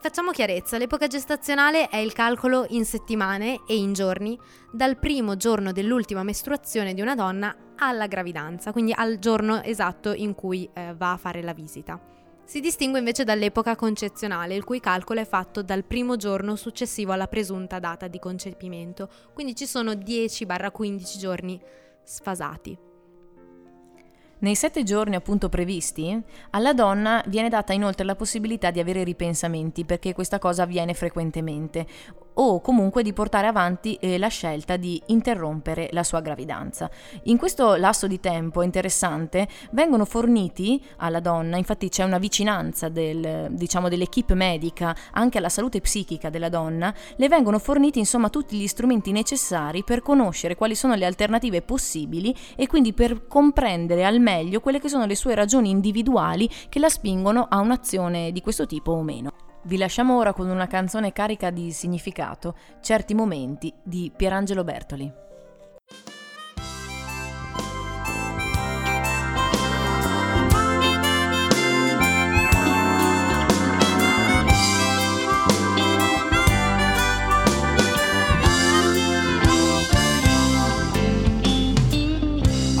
Facciamo 0.00 0.30
chiarezza, 0.30 0.78
l'epoca 0.78 1.08
gestazionale 1.08 1.88
è 1.88 1.96
il 1.96 2.12
calcolo 2.12 2.64
in 2.70 2.86
settimane 2.86 3.60
e 3.66 3.76
in 3.76 3.92
giorni 3.92 4.38
dal 4.72 4.96
primo 4.96 5.36
giorno 5.36 5.72
dell'ultima 5.72 6.22
mestruazione 6.22 6.94
di 6.94 7.02
una 7.02 7.14
donna 7.14 7.54
alla 7.76 8.06
gravidanza, 8.06 8.72
quindi 8.72 8.94
al 8.96 9.18
giorno 9.18 9.62
esatto 9.62 10.14
in 10.14 10.34
cui 10.34 10.68
eh, 10.72 10.94
va 10.96 11.12
a 11.12 11.16
fare 11.16 11.42
la 11.42 11.52
visita. 11.52 12.00
Si 12.44 12.60
distingue 12.60 13.00
invece 13.00 13.24
dall'epoca 13.24 13.76
concezionale, 13.76 14.54
il 14.54 14.64
cui 14.64 14.80
calcolo 14.80 15.20
è 15.20 15.26
fatto 15.26 15.62
dal 15.62 15.84
primo 15.84 16.16
giorno 16.16 16.56
successivo 16.56 17.12
alla 17.12 17.26
presunta 17.26 17.78
data 17.78 18.08
di 18.08 18.18
concepimento, 18.18 19.10
quindi 19.34 19.54
ci 19.54 19.66
sono 19.66 19.92
10-15 19.92 21.18
giorni 21.18 21.60
sfasati. 22.04 22.87
Nei 24.40 24.54
sette 24.54 24.84
giorni 24.84 25.16
appunto 25.16 25.48
previsti, 25.48 26.16
alla 26.50 26.72
donna 26.72 27.22
viene 27.26 27.48
data 27.48 27.72
inoltre 27.72 28.04
la 28.04 28.14
possibilità 28.14 28.70
di 28.70 28.78
avere 28.78 29.02
ripensamenti, 29.02 29.84
perché 29.84 30.14
questa 30.14 30.38
cosa 30.38 30.62
avviene 30.62 30.94
frequentemente, 30.94 31.86
o 32.40 32.60
comunque 32.60 33.02
di 33.02 33.12
portare 33.12 33.46
avanti 33.46 33.94
eh, 33.94 34.16
la 34.18 34.28
scelta 34.28 34.76
di 34.76 35.00
interrompere 35.06 35.88
la 35.92 36.02
sua 36.04 36.20
gravidanza. 36.20 36.88
In 37.24 37.36
questo 37.36 37.74
lasso 37.76 38.06
di 38.06 38.20
tempo 38.20 38.62
interessante 38.62 39.48
vengono 39.72 40.04
forniti 40.04 40.82
alla 40.98 41.20
donna, 41.20 41.56
infatti 41.56 41.88
c'è 41.88 42.04
una 42.04 42.18
vicinanza 42.18 42.88
del, 42.88 43.48
diciamo, 43.50 43.88
dell'equipe 43.88 44.34
medica 44.34 44.94
anche 45.12 45.38
alla 45.38 45.48
salute 45.48 45.80
psichica 45.80 46.30
della 46.30 46.48
donna, 46.48 46.94
le 47.16 47.28
vengono 47.28 47.58
forniti 47.58 47.98
insomma 47.98 48.30
tutti 48.30 48.56
gli 48.56 48.66
strumenti 48.66 49.10
necessari 49.10 49.82
per 49.82 50.02
conoscere 50.02 50.54
quali 50.54 50.76
sono 50.76 50.94
le 50.94 51.06
alternative 51.06 51.62
possibili 51.62 52.34
e 52.54 52.66
quindi 52.68 52.92
per 52.92 53.26
comprendere 53.26 54.04
al 54.04 54.20
quelle 54.60 54.80
che 54.80 54.88
sono 54.88 55.06
le 55.06 55.16
sue 55.16 55.34
ragioni 55.34 55.70
individuali 55.70 56.48
che 56.68 56.78
la 56.78 56.88
spingono 56.88 57.46
a 57.48 57.58
un'azione 57.58 58.32
di 58.32 58.40
questo 58.40 58.66
tipo 58.66 58.92
o 58.92 59.02
meno. 59.02 59.32
Vi 59.64 59.76
lasciamo 59.76 60.16
ora 60.16 60.32
con 60.32 60.48
una 60.48 60.66
canzone 60.66 61.12
carica 61.12 61.50
di 61.50 61.72
significato, 61.72 62.54
Certi 62.80 63.14
momenti 63.14 63.72
di 63.82 64.10
Pierangelo 64.14 64.64
Bertoli. 64.64 65.27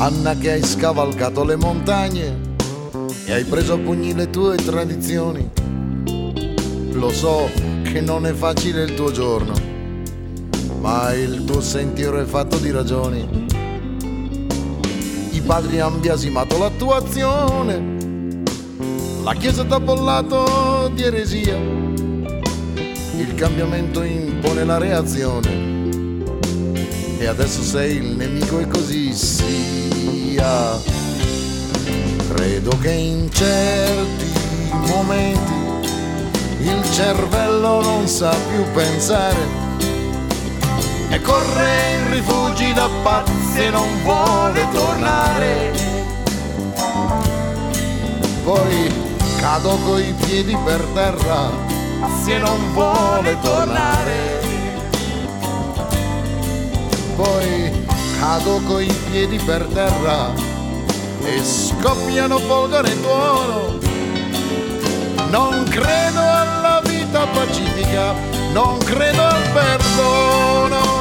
Anna 0.00 0.36
che 0.36 0.52
hai 0.52 0.62
scavalcato 0.62 1.42
le 1.42 1.56
montagne 1.56 2.38
e 3.24 3.32
hai 3.32 3.42
preso 3.42 3.72
a 3.72 3.78
pugni 3.78 4.14
le 4.14 4.30
tue 4.30 4.54
tradizioni. 4.54 5.50
Lo 6.92 7.10
so 7.10 7.50
che 7.82 8.00
non 8.00 8.24
è 8.24 8.32
facile 8.32 8.84
il 8.84 8.94
tuo 8.94 9.10
giorno, 9.10 9.54
ma 10.80 11.12
il 11.14 11.44
tuo 11.44 11.60
sentiero 11.60 12.20
è 12.20 12.24
fatto 12.24 12.58
di 12.58 12.70
ragioni. 12.70 13.46
I 15.32 15.40
padri 15.40 15.80
hanno 15.80 15.96
biasimato 15.96 16.58
la 16.58 16.70
tua 16.70 16.98
azione, 16.98 18.44
la 19.24 19.34
Chiesa 19.34 19.64
t'ha 19.64 19.80
bollato 19.80 20.92
di 20.94 21.02
eresia, 21.02 21.56
il 21.56 23.34
cambiamento 23.34 24.04
impone 24.04 24.64
la 24.64 24.78
reazione 24.78 25.77
e 27.18 27.26
adesso 27.26 27.62
sei 27.62 27.96
il 27.96 28.16
nemico 28.16 28.60
e 28.60 28.68
così 28.68 29.12
sia. 29.12 30.80
Credo 32.34 32.78
che 32.80 32.92
in 32.92 33.30
certi 33.32 34.30
momenti 34.86 35.52
il 36.60 36.90
cervello 36.92 37.82
non 37.82 38.06
sa 38.06 38.34
più 38.48 38.62
pensare 38.72 39.66
e 41.10 41.20
corre 41.20 41.98
in 41.98 42.12
rifugi 42.12 42.72
da 42.72 42.88
pazzi 43.02 43.58
e 43.58 43.70
non 43.70 43.88
vuole 44.02 44.68
tornare. 44.72 45.72
Poi 48.44 48.92
cado 49.40 49.76
coi 49.84 50.14
piedi 50.24 50.56
per 50.64 50.80
terra 50.94 51.50
se 52.22 52.38
non 52.38 52.72
vuole 52.72 53.36
tornare 53.42 54.47
poi 57.18 57.72
cado 58.20 58.60
coi 58.68 58.86
piedi 59.10 59.38
per 59.38 59.66
terra 59.74 60.32
e 61.24 61.42
scoppiano 61.42 62.38
folgore 62.38 62.92
e 62.92 63.00
tuono. 63.00 63.78
Non 65.28 65.64
credo 65.64 66.20
alla 66.20 66.80
vita 66.84 67.26
pacifica, 67.26 68.14
non 68.52 68.78
credo 68.78 69.20
al 69.20 69.42
perdono. 69.52 70.97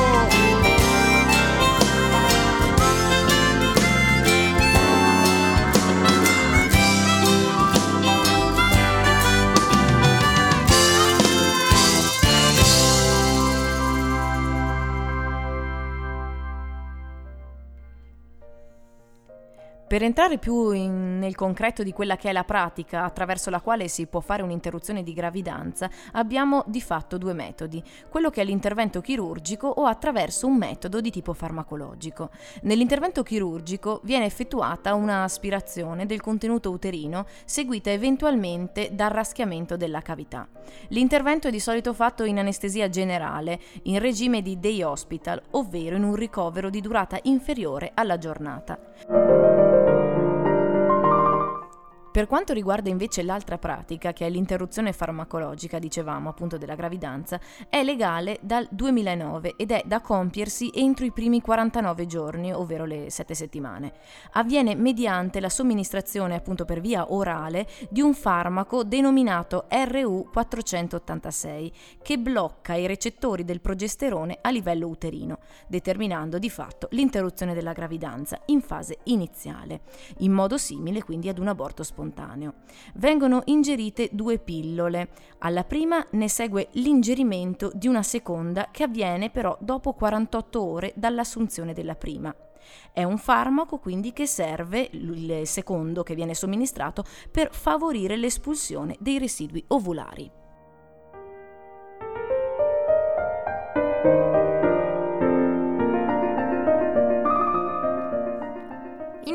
Per 19.98 20.06
entrare 20.06 20.38
più 20.38 20.70
in, 20.74 21.18
nel 21.18 21.34
concreto 21.34 21.82
di 21.82 21.92
quella 21.92 22.18
che 22.18 22.30
è 22.30 22.32
la 22.32 22.44
pratica 22.44 23.04
attraverso 23.04 23.50
la 23.50 23.62
quale 23.62 23.88
si 23.88 24.06
può 24.06 24.20
fare 24.20 24.44
un'interruzione 24.44 25.02
di 25.02 25.12
gravidanza, 25.12 25.90
abbiamo 26.12 26.64
di 26.68 26.82
fatto 26.82 27.18
due 27.18 27.34
metodi, 27.34 27.82
quello 28.08 28.30
che 28.30 28.42
è 28.42 28.44
l'intervento 28.44 29.02
chirurgico 29.02 29.66
o 29.66 29.86
attraverso 29.86 30.46
un 30.46 30.56
metodo 30.56 31.02
di 31.02 31.10
tipo 31.10 31.34
farmacologico. 31.34 32.30
Nell'intervento 32.62 33.24
chirurgico 33.24 34.00
viene 34.04 34.26
effettuata 34.26 34.94
una 34.94 35.24
aspirazione 35.24 36.06
del 36.06 36.22
contenuto 36.22 36.70
uterino 36.70 37.26
seguita 37.46 37.90
eventualmente 37.90 38.90
dal 38.92 39.10
raschiamento 39.10 39.78
della 39.78 40.02
cavità. 40.02 40.48
L'intervento 40.90 41.48
è 41.48 41.52
di 41.52 41.60
solito 41.60 41.96
fatto 41.96 42.24
in 42.24 42.38
anestesia 42.38 42.88
generale, 42.88 43.60
in 43.86 43.98
regime 43.98 44.44
di 44.44 44.60
day 44.60 44.84
hospital, 44.84 45.42
ovvero 45.54 45.96
in 45.96 46.04
un 46.04 46.14
ricovero 46.14 46.70
di 46.70 46.82
durata 46.82 47.18
inferiore 47.24 47.94
alla 47.96 48.20
giornata. 48.20 49.86
Per 52.18 52.26
quanto 52.26 52.52
riguarda 52.52 52.90
invece 52.90 53.22
l'altra 53.22 53.60
pratica, 53.60 54.12
che 54.12 54.26
è 54.26 54.30
l'interruzione 54.32 54.92
farmacologica, 54.92 55.78
dicevamo 55.78 56.30
appunto 56.30 56.58
della 56.58 56.74
gravidanza, 56.74 57.40
è 57.70 57.84
legale 57.84 58.40
dal 58.42 58.68
2009 58.72 59.54
ed 59.56 59.70
è 59.70 59.84
da 59.86 60.02
compiersi 60.02 60.72
entro 60.74 61.06
i 61.06 61.12
primi 61.12 61.42
49 61.42 62.08
giorni, 62.08 62.52
ovvero 62.52 62.86
le 62.86 63.12
7 63.12 63.36
settimane. 63.36 63.94
Avviene 64.32 64.74
mediante 64.74 65.40
la 65.40 65.50
somministrazione 65.50 66.34
appunto 66.34 66.66
per 66.66 66.82
via 66.82 67.14
orale 67.14 67.68
di 67.88 68.02
un 68.02 68.16
farmaco 68.16 68.84
denominato 68.84 69.68
RU486 69.70 71.72
che 72.02 72.18
blocca 72.18 72.74
i 72.74 72.88
recettori 72.88 73.46
del 73.46 73.62
progesterone 73.62 74.40
a 74.42 74.50
livello 74.50 74.88
uterino, 74.88 75.38
determinando 75.68 76.40
di 76.40 76.50
fatto 76.50 76.88
l'interruzione 76.94 77.54
della 77.54 77.74
gravidanza 77.74 78.40
in 78.46 78.62
fase 78.62 78.98
iniziale, 79.04 79.82
in 80.22 80.32
modo 80.32 80.58
simile 80.58 81.04
quindi 81.04 81.30
ad 81.30 81.38
un 81.38 81.50
aborto 81.50 81.84
spontaneo 81.84 82.06
spontaneo. 82.08 82.54
Vengono 82.96 83.42
ingerite 83.46 84.10
due 84.12 84.40
pillole. 84.40 85.10
Alla 85.40 85.64
prima 85.64 86.06
ne 86.12 86.30
segue 86.30 86.70
l'ingerimento 86.72 87.72
di 87.74 87.88
una 87.88 88.04
seconda 88.04 88.70
che 88.72 88.84
avviene 88.84 89.30
però 89.30 89.58
dopo 89.60 89.94
48 89.94 90.64
ore 90.64 90.94
dall'assunzione 90.96 91.74
della 91.74 91.96
prima. 91.96 92.34
È 92.92 93.04
un 93.04 93.18
farmaco 93.18 93.78
quindi 93.78 94.12
che 94.12 94.26
serve, 94.26 94.90
il 94.92 95.46
secondo 95.46 96.04
che 96.04 96.16
viene 96.16 96.34
somministrato, 96.34 97.04
per 97.32 97.54
favorire 97.54 98.18
l'espulsione 98.18 98.96
dei 99.00 99.20
residui 99.20 99.64
ovulari. 99.68 100.37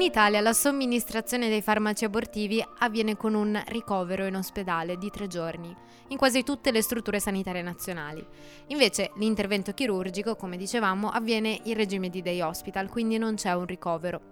Italia 0.03 0.41
la 0.41 0.53
somministrazione 0.53 1.49
dei 1.49 1.63
farmaci 1.63 2.05
abortivi 2.05 2.65
avviene 2.79 3.17
con 3.17 3.35
un 3.35 3.61
ricovero 3.67 4.27
in 4.27 4.35
ospedale 4.35 4.99
di 4.99 5.11
tre 5.11 5.29
giorni, 5.29 5.75
in 6.09 6.17
quasi 6.17 6.43
tutte 6.43 6.73
le 6.73 6.83
strutture 6.83 7.21
sanitarie 7.21 7.63
nazionali. 7.63 8.27
Invece 8.69 9.13
l'intervento 9.17 9.73
chirurgico, 9.73 10.35
come 10.35 10.57
dicevamo, 10.57 11.09
avviene 11.09 11.61
in 11.65 11.75
regime 11.75 12.11
di 12.11 12.21
day 12.21 12.41
hospital, 12.41 12.89
quindi 12.89 13.17
non 13.17 13.37
c'è 13.37 13.53
un 13.53 13.67
ricovero. 13.67 14.32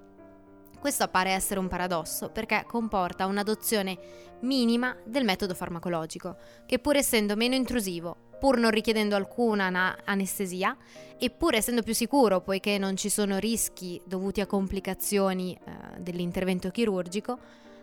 Questo 0.80 1.02
appare 1.04 1.32
essere 1.32 1.60
un 1.60 1.68
paradosso 1.68 2.30
perché 2.30 2.64
comporta 2.66 3.26
un'adozione 3.26 3.98
minima 4.40 4.96
del 5.04 5.24
metodo 5.24 5.54
farmacologico, 5.54 6.38
che 6.64 6.78
pur 6.78 6.96
essendo 6.96 7.36
meno 7.36 7.54
intrusivo, 7.54 8.16
pur 8.40 8.56
non 8.56 8.70
richiedendo 8.70 9.14
alcuna 9.14 9.68
na- 9.68 9.98
anestesia 10.06 10.74
e 11.18 11.28
pur 11.28 11.54
essendo 11.54 11.82
più 11.82 11.92
sicuro 11.92 12.40
poiché 12.40 12.78
non 12.78 12.96
ci 12.96 13.10
sono 13.10 13.36
rischi 13.36 14.00
dovuti 14.06 14.40
a 14.40 14.46
complicazioni 14.46 15.52
eh, 15.52 16.00
dell'intervento 16.00 16.70
chirurgico, 16.70 17.38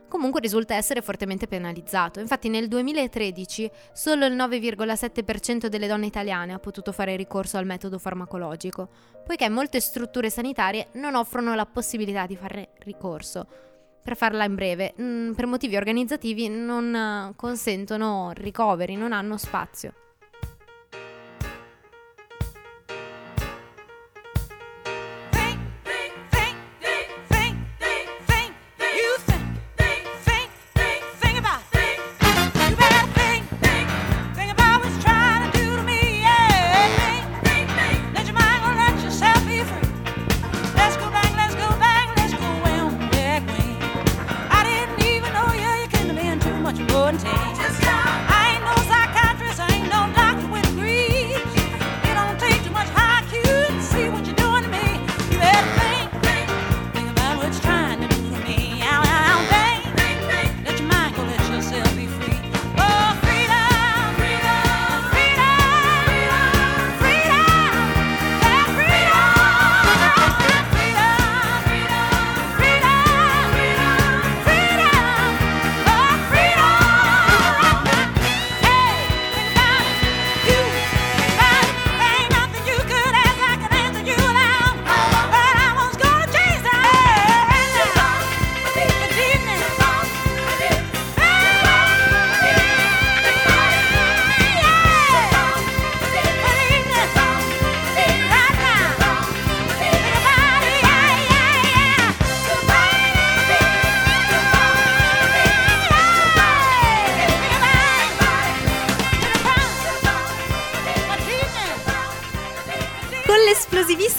comunque 0.07 0.39
risulta 0.39 0.75
essere 0.75 1.01
fortemente 1.01 1.47
penalizzato. 1.47 2.19
Infatti 2.19 2.49
nel 2.49 2.67
2013 2.67 3.69
solo 3.93 4.25
il 4.25 4.35
9,7% 4.35 5.67
delle 5.67 5.87
donne 5.87 6.05
italiane 6.05 6.53
ha 6.53 6.59
potuto 6.59 6.91
fare 6.91 7.15
ricorso 7.15 7.57
al 7.57 7.65
metodo 7.65 7.97
farmacologico, 7.97 8.89
poiché 9.25 9.49
molte 9.49 9.79
strutture 9.79 10.29
sanitarie 10.29 10.87
non 10.93 11.15
offrono 11.15 11.55
la 11.55 11.65
possibilità 11.65 12.25
di 12.25 12.35
fare 12.35 12.69
ricorso. 12.79 13.47
Per 14.01 14.15
farla 14.15 14.45
in 14.45 14.55
breve, 14.55 14.93
mm, 15.01 15.33
per 15.33 15.47
motivi 15.47 15.75
organizzativi 15.75 16.47
non 16.47 16.93
uh, 16.93 17.35
consentono 17.35 18.31
ricoveri, 18.33 18.95
non 18.95 19.11
hanno 19.11 19.35
spazio. 19.35 19.93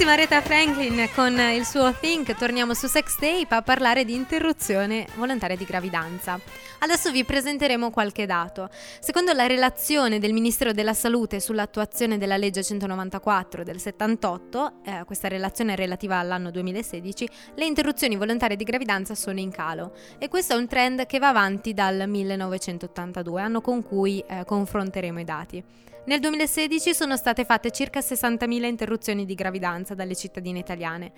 L'esplosivissima 0.09 0.15
Reta 0.15 0.41
Franklin 0.41 1.09
con 1.15 1.39
il 1.39 1.67
suo 1.67 1.93
Think 1.93 2.35
torniamo 2.35 2.73
su 2.73 2.87
Sex 2.87 3.17
Tape 3.17 3.55
a 3.55 3.63
parlare 3.63 4.05
di 4.05 4.15
interruzione 4.15 5.07
volontaria 5.17 5.57
di 5.57 5.65
gravidanza. 5.65 6.41
Adesso 6.79 7.11
vi 7.11 7.25
presenteremo 7.25 7.91
qualche 7.91 8.25
dato. 8.25 8.71
Secondo 9.01 9.33
la 9.33 9.47
relazione 9.47 10.19
del 10.19 10.33
Ministero 10.33 10.73
della 10.73 10.95
Salute 10.95 11.41
sull'attuazione 11.41 12.17
della 12.17 12.37
legge 12.37 12.63
194 12.63 13.65
del 13.65 13.79
78, 13.79 14.73
eh, 14.85 15.05
questa 15.05 15.29
relazione 15.29 15.75
è 15.75 15.77
relativa 15.77 16.19
all'anno 16.19 16.51
2016, 16.51 17.29
le 17.57 17.67
interruzioni 17.67 18.17
volontarie 18.17 18.57
di 18.57 18.65
gravidanza 18.65 19.15
sono 19.15 19.41
in 19.41 19.51
calo 19.51 19.93
e 20.19 20.29
questo 20.29 20.55
è 20.55 20.57
un 20.57 20.69
trend 20.69 21.07
che 21.07 21.19
va 21.19 21.29
avanti 21.29 21.75
dal 21.75 22.09
1982, 22.09 23.43
anno 23.43 23.61
con 23.61 23.83
cui 23.83 24.25
eh, 24.27 24.45
confronteremo 24.45 25.21
i 25.21 25.25
dati. 25.25 25.65
Nel 26.09 26.21
2016 26.21 26.95
sono 26.95 27.19
state 27.19 27.45
fatte 27.45 27.71
circa 27.71 28.01
60.000 28.01 28.65
interruzioni 28.65 29.27
di 29.27 29.35
gravidanza 29.35 29.93
dalle 29.99 30.15
cittadine 30.15 30.61
italiane 30.61 31.11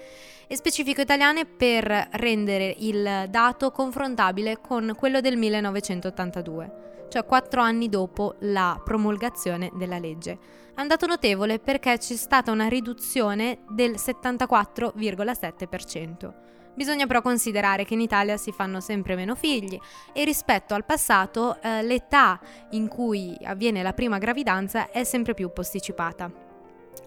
e 0.49 0.57
specifico 0.57 1.03
italiane 1.03 1.45
per 1.45 2.09
rendere 2.13 2.75
il 2.79 3.27
dato 3.29 3.71
confrontabile 3.71 4.59
con 4.61 4.95
quello 4.97 5.21
del 5.21 5.37
1982, 5.37 7.07
cioè 7.11 7.25
quattro 7.25 7.61
anni 7.61 7.89
dopo 7.89 8.35
la 8.41 8.81
promulgazione 8.83 9.71
della 9.75 9.99
legge. 9.99 10.39
È 10.75 10.81
un 10.81 10.89
dato 10.89 11.07
notevole 11.07 11.59
perché 11.59 11.99
c'è 11.99 12.17
stata 12.17 12.51
una 12.51 12.69
riduzione 12.69 13.59
del 13.69 13.93
74,7%. 13.93 16.33
Bisogna 16.75 17.07
però 17.07 17.21
considerare 17.21 17.85
che 17.85 17.95
in 17.95 18.01
Italia 18.01 18.37
si 18.39 18.53
fanno 18.53 18.81
sempre 18.81 19.15
meno 19.15 19.35
figli 19.35 19.79
e 20.13 20.25
rispetto 20.25 20.73
al 20.73 20.87
passato 20.87 21.61
eh, 21.61 21.83
l'età 21.83 22.41
in 22.71 22.89
cui 22.89 23.37
avviene 23.43 23.83
la 23.83 23.93
prima 23.93 24.17
gravidanza 24.19 24.91
è 24.91 25.05
sempre 25.05 25.35
più 25.35 25.53
posticipata. 25.53 26.50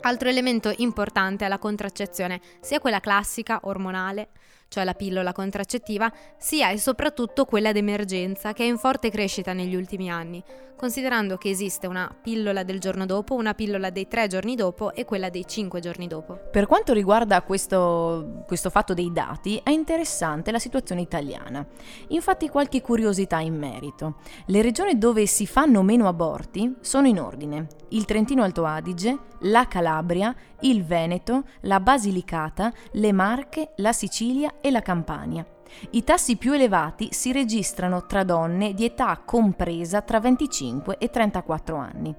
Altro 0.05 0.27
elemento 0.27 0.73
importante 0.79 1.45
è 1.45 1.47
la 1.47 1.57
contraccezione, 1.57 2.41
sia 2.59 2.79
quella 2.81 2.99
classica, 2.99 3.61
ormonale, 3.63 4.31
cioè 4.73 4.83
la 4.85 4.95
pillola 4.95 5.33
contraccettiva, 5.33 6.11
sia 6.35 6.71
e 6.71 6.79
soprattutto 6.79 7.45
quella 7.45 7.71
d'emergenza 7.71 8.53
che 8.53 8.63
è 8.63 8.65
in 8.65 8.79
forte 8.79 9.11
crescita 9.11 9.53
negli 9.53 9.75
ultimi 9.75 10.09
anni, 10.09 10.43
considerando 10.75 11.37
che 11.37 11.51
esiste 11.51 11.85
una 11.85 12.11
pillola 12.19 12.63
del 12.63 12.79
giorno 12.79 13.05
dopo, 13.05 13.35
una 13.35 13.53
pillola 13.53 13.91
dei 13.91 14.07
tre 14.07 14.25
giorni 14.25 14.55
dopo 14.55 14.91
e 14.95 15.05
quella 15.05 15.29
dei 15.29 15.45
cinque 15.45 15.79
giorni 15.79 16.07
dopo. 16.07 16.39
Per 16.51 16.65
quanto 16.65 16.91
riguarda 16.91 17.43
questo, 17.43 18.43
questo 18.47 18.71
fatto 18.71 18.95
dei 18.95 19.11
dati, 19.11 19.61
è 19.63 19.69
interessante 19.69 20.49
la 20.49 20.57
situazione 20.57 21.01
italiana. 21.01 21.63
Infatti 22.07 22.49
qualche 22.49 22.81
curiosità 22.81 23.37
in 23.41 23.55
merito. 23.55 24.15
Le 24.47 24.63
regioni 24.63 24.97
dove 24.97 25.27
si 25.27 25.45
fanno 25.45 25.83
meno 25.83 26.07
aborti 26.07 26.77
sono 26.81 27.05
in 27.05 27.19
ordine 27.19 27.67
il 27.93 28.05
Trentino 28.05 28.43
Alto 28.43 28.65
Adige, 28.65 29.17
la 29.41 29.67
Calabria, 29.67 30.35
il 30.61 30.83
Veneto, 30.83 31.43
la 31.61 31.79
Basilicata, 31.79 32.73
le 32.93 33.11
Marche, 33.11 33.73
la 33.77 33.93
Sicilia 33.93 34.55
e 34.63 34.71
la 34.71 34.81
Campania. 34.81 35.45
I 35.89 36.03
tassi 36.05 36.37
più 36.37 36.53
elevati 36.53 37.09
si 37.11 37.33
registrano 37.33 38.05
tra 38.05 38.23
donne 38.23 38.73
di 38.73 38.85
età 38.85 39.21
compresa 39.25 40.01
tra 40.01 40.21
25 40.21 40.97
e 40.97 41.09
34 41.09 41.75
anni. 41.75 42.15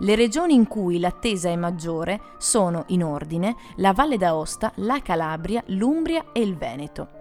Le 0.00 0.14
regioni 0.14 0.52
in 0.52 0.66
cui 0.66 0.98
l'attesa 0.98 1.48
è 1.48 1.56
maggiore 1.56 2.20
sono 2.36 2.84
in 2.88 3.02
ordine 3.02 3.56
la 3.76 3.92
Valle 3.92 4.18
d'Aosta, 4.18 4.72
la 4.76 5.00
Calabria, 5.00 5.62
l'Umbria 5.68 6.26
e 6.32 6.40
il 6.40 6.56
Veneto. 6.56 7.15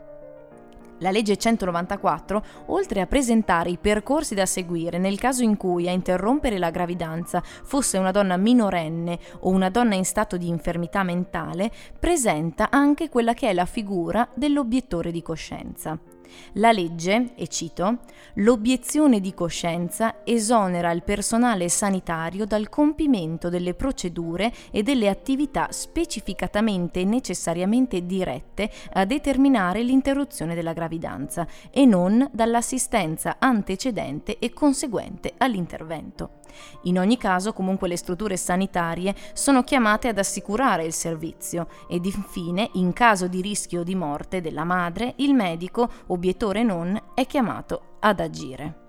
La 1.00 1.12
legge 1.12 1.36
194, 1.36 2.44
oltre 2.68 3.02
a 3.02 3.06
presentare 3.06 3.70
i 3.70 3.78
percorsi 3.78 4.34
da 4.34 4.46
seguire 4.46 4.98
nel 4.98 5.20
caso 5.20 5.44
in 5.44 5.58
cui 5.58 5.90
a 5.90 5.92
interrompere 5.92 6.58
la 6.58 6.70
gravidanza 6.70 7.42
fosse 7.44 7.98
una 7.98 8.12
donna 8.12 8.38
minorenne 8.38 9.20
o 9.42 9.50
una 9.50 9.70
donna 9.70 9.96
in 9.96 10.06
stato 10.06 10.38
di 10.38 10.48
infermità 10.48 11.04
mentale, 11.04 11.70
presenta 12.00 12.70
anche 12.72 13.10
quella 13.10 13.34
che 13.34 13.50
è 13.50 13.54
la 13.54 13.66
figura 13.66 14.28
dell'obiettore 14.36 15.12
di 15.12 15.22
coscienza. 15.22 16.15
La 16.54 16.72
legge, 16.72 17.32
e 17.36 17.48
cito, 17.48 18.00
l'obiezione 18.36 19.20
di 19.20 19.34
coscienza 19.34 20.18
esonera 20.24 20.92
il 20.92 21.04
personale 21.04 21.70
sanitario 21.70 22.46
dal 22.46 22.70
compimento 22.70 23.50
delle 23.50 23.74
procedure 23.74 24.52
e 24.72 24.84
delle 24.84 25.10
attività 25.10 25.68
specificatamente 25.72 27.02
e 27.02 27.06
necessariamente 27.06 28.06
dirette 28.06 28.70
a 28.94 29.06
determinare 29.06 29.84
l'interruzione 29.84 30.56
della 30.56 30.74
gravidanza 30.74 31.48
e 31.72 31.86
non 31.86 32.28
dall'assistenza 32.32 33.36
antecedente 33.40 34.38
e 34.40 34.54
conseguente 34.54 35.34
all'intervento. 35.38 36.44
In 36.84 37.00
ogni 37.00 37.18
caso, 37.18 37.54
comunque, 37.54 37.88
le 37.88 37.98
strutture 37.98 38.38
sanitarie 38.38 39.14
sono 39.34 39.64
chiamate 39.64 40.08
ad 40.08 40.18
assicurare 40.18 40.86
il 40.86 40.94
servizio 40.94 41.68
ed 41.90 42.06
infine, 42.06 42.70
in 42.74 42.94
caso 42.94 43.28
di 43.28 43.42
rischio 43.42 43.84
di 43.84 43.96
morte 43.96 44.42
della 44.42 44.64
madre, 44.64 45.14
il 45.18 45.34
medico, 45.34 45.90
obiettore 46.16 46.64
non, 46.64 47.00
è 47.14 47.26
chiamato 47.28 47.98
ad 48.00 48.20
agire. 48.20 48.84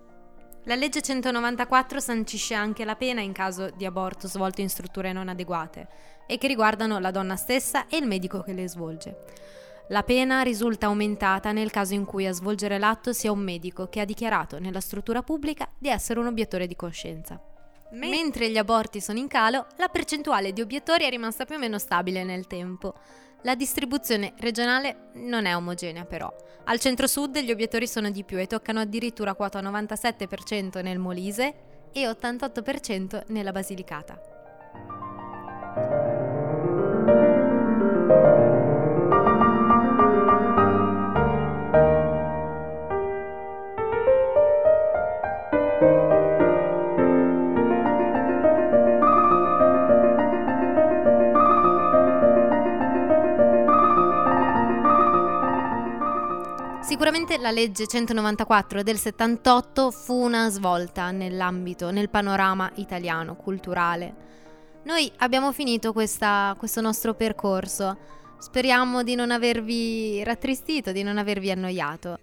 La 0.65 0.75
legge 0.75 1.01
194 1.01 2.01
sancisce 2.01 2.55
anche 2.55 2.85
la 2.85 2.97
pena 2.97 3.21
in 3.21 3.33
caso 3.33 3.71
di 3.71 3.85
aborto 3.85 4.27
svolto 4.27 4.61
in 4.61 4.69
strutture 4.69 5.13
non 5.13 5.29
adeguate 5.29 5.87
e 6.27 6.39
che 6.39 6.49
riguardano 6.49 6.99
la 6.99 7.13
donna 7.13 7.37
stessa 7.37 7.87
e 7.87 7.99
il 7.99 8.07
medico 8.07 8.43
che 8.43 8.53
le 8.53 8.69
svolge. 8.69 9.17
La 9.91 10.03
pena 10.03 10.43
risulta 10.43 10.87
aumentata 10.87 11.53
nel 11.53 11.71
caso 11.71 11.95
in 11.95 12.05
cui 12.05 12.27
a 12.27 12.33
svolgere 12.33 12.79
l'atto 12.79 13.13
sia 13.13 13.31
un 13.31 13.39
medico 13.39 13.89
che 13.89 14.01
ha 14.01 14.05
dichiarato 14.05 14.59
nella 14.59 14.81
struttura 14.81 15.23
pubblica 15.23 15.69
di 15.79 15.89
essere 15.89 16.19
un 16.19 16.27
obiettore 16.27 16.67
di 16.67 16.75
coscienza. 16.75 17.41
Mentre 17.93 18.51
gli 18.51 18.59
aborti 18.59 19.01
sono 19.01 19.21
in 19.21 19.29
calo, 19.29 19.67
la 19.77 19.87
percentuale 19.87 20.53
di 20.53 20.61
obiettori 20.61 21.05
è 21.05 21.11
rimasta 21.11 21.45
più 21.45 21.55
o 21.55 21.59
meno 21.59 21.79
stabile 21.79 22.25
nel 22.25 22.49
tempo. 22.49 22.95
La 23.47 23.55
distribuzione 23.55 24.33
regionale 24.39 25.11
non 25.13 25.45
è 25.45 25.55
omogenea 25.55 26.05
però. 26.05 26.35
Al 26.65 26.81
centro-sud 26.81 27.39
gli 27.39 27.53
obiettori 27.53 27.87
sono 27.87 28.11
di 28.11 28.25
più 28.25 28.41
e 28.41 28.49
toccano 28.49 28.81
addirittura 28.81 29.35
quota 29.35 29.63
97% 29.63 30.83
nel 30.83 30.99
Molise 30.99 31.55
e 31.93 32.09
88% 32.09 33.27
nella 33.29 33.53
Basilicata. 33.53 34.36
La 57.39 57.51
legge 57.51 57.87
194 57.87 58.83
del 58.83 58.97
78 58.97 59.91
fu 59.91 60.15
una 60.15 60.49
svolta 60.49 61.11
nell'ambito, 61.11 61.91
nel 61.91 62.09
panorama 62.09 62.71
italiano, 62.77 63.37
culturale. 63.37 64.15
Noi 64.85 65.13
abbiamo 65.19 65.53
finito 65.53 65.93
questa, 65.93 66.55
questo 66.59 66.81
nostro 66.81 67.15
percorso. 67.15 67.99
Speriamo 68.39 69.03
di 69.03 69.15
non 69.15 69.31
avervi 69.31 70.25
rattristito, 70.25 70.93
di 70.93 71.03
non 71.03 71.19
avervi 71.19 71.51
annoiato. 71.51 72.19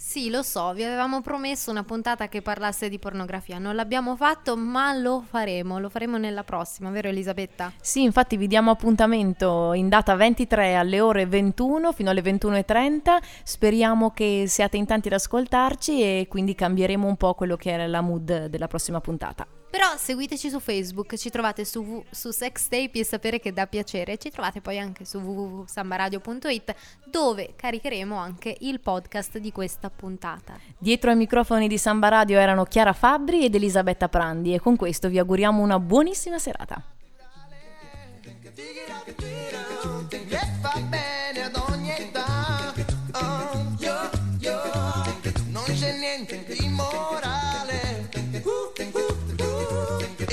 Sì, 0.00 0.30
lo 0.30 0.44
so, 0.44 0.72
vi 0.74 0.84
avevamo 0.84 1.20
promesso 1.22 1.72
una 1.72 1.82
puntata 1.82 2.28
che 2.28 2.40
parlasse 2.40 2.88
di 2.88 3.00
pornografia. 3.00 3.58
Non 3.58 3.74
l'abbiamo 3.74 4.14
fatto, 4.14 4.56
ma 4.56 4.94
lo 4.94 5.24
faremo. 5.28 5.80
Lo 5.80 5.88
faremo 5.88 6.18
nella 6.18 6.44
prossima, 6.44 6.88
vero 6.90 7.08
Elisabetta? 7.08 7.72
Sì, 7.80 8.04
infatti 8.04 8.36
vi 8.36 8.46
diamo 8.46 8.70
appuntamento 8.70 9.72
in 9.72 9.88
data 9.88 10.14
23 10.14 10.76
alle 10.76 11.00
ore 11.00 11.26
21 11.26 11.92
fino 11.92 12.10
alle 12.10 12.22
21.30. 12.22 13.18
Speriamo 13.42 14.12
che 14.12 14.44
siate 14.46 14.76
in 14.76 14.86
tanti 14.86 15.08
ad 15.08 15.14
ascoltarci 15.14 16.00
e 16.00 16.26
quindi 16.28 16.54
cambieremo 16.54 17.04
un 17.04 17.16
po' 17.16 17.34
quello 17.34 17.56
che 17.56 17.72
era 17.72 17.88
la 17.88 18.00
mood 18.00 18.46
della 18.46 18.68
prossima 18.68 19.00
puntata. 19.00 19.57
Però 19.70 19.96
seguiteci 19.96 20.48
su 20.48 20.60
Facebook, 20.60 21.16
ci 21.16 21.28
trovate 21.28 21.64
su, 21.64 22.02
su 22.10 22.30
Sextape 22.30 22.92
e 22.92 23.04
sapere 23.04 23.38
che 23.38 23.52
dà 23.52 23.66
piacere. 23.66 24.16
Ci 24.16 24.30
trovate 24.30 24.60
poi 24.60 24.78
anche 24.78 25.04
su 25.04 25.18
www.sambaradio.it 25.18 26.74
dove 27.04 27.52
caricheremo 27.54 28.16
anche 28.16 28.56
il 28.60 28.80
podcast 28.80 29.38
di 29.38 29.52
questa 29.52 29.90
puntata. 29.90 30.58
Dietro 30.78 31.10
ai 31.10 31.16
microfoni 31.16 31.68
di 31.68 31.76
Samba 31.76 32.08
Radio 32.08 32.38
erano 32.38 32.64
Chiara 32.64 32.94
Fabbri 32.94 33.44
ed 33.44 33.54
Elisabetta 33.54 34.08
Prandi 34.08 34.54
e 34.54 34.60
con 34.60 34.76
questo 34.76 35.08
vi 35.08 35.18
auguriamo 35.18 35.62
una 35.62 35.78
buonissima 35.78 36.38
serata. 36.38 36.82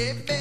In 0.05 0.34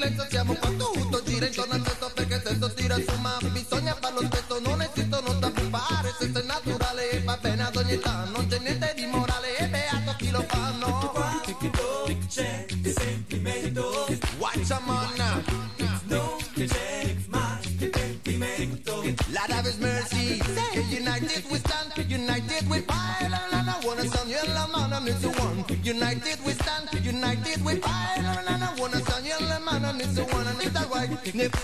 silenzio 0.00 0.26
siamo 0.30 0.54
qua 0.54 0.70
tutto 0.70 1.22
gira 1.24 1.46
intorno 1.46 1.74
al 1.74 1.86
sesso 1.86 2.10
perché 2.14 2.34
il 2.34 2.42
sesso 2.42 2.72
tira 2.72 2.94
su 2.96 3.20
ma 3.20 3.38
bisogna 3.52 3.94
farlo 4.00 4.20
spesso 4.22 4.60
non 4.60 4.82
esistono 4.82 5.38
tabù 5.38 5.60
fare 5.68 6.14
sesso 6.18 6.38
è 6.38 6.42
naturale 6.42 7.10
e 7.10 7.20
va 7.20 7.36
bene 7.36 7.62
ad 7.64 7.76
ogni 7.76 7.92
età 7.92 8.24
non 8.32 8.46
c'è 8.46 8.58
niente 8.60 8.94
di 8.96 9.06
morale 9.06 9.58
e 9.58 9.68
beato 9.68 10.14
chi 10.16 10.30
lo 10.30 10.42
fa 10.48 10.70
no. 10.78 10.98
Quando 11.12 12.16
c'è 12.28 12.66
sentimento 12.82 14.06
watch 14.38 14.70
a 14.70 14.80
man. 14.86 15.42
Non 16.06 16.36
c'è 16.54 17.14
mai 17.26 17.90
sentimento 17.92 19.02
Lord 19.02 19.50
have 19.50 19.66
his 19.66 19.78
mercy. 19.78 20.40
Say 20.40 20.80
united 20.96 21.44
we 21.50 21.58
stand 21.58 21.92
united 22.08 22.68
we 22.68 22.80
fight. 22.80 23.20
And 23.20 23.68
I 23.68 23.80
wanna 23.84 24.04
sound 24.08 24.30
yellow 24.30 24.66
man 24.72 24.92
and 24.92 25.08
it's 25.08 25.20
the 25.20 25.28
one. 25.28 25.64
United 25.82 26.39
Nip, 31.34 31.54